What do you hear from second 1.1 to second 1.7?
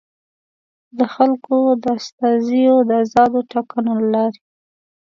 خلکو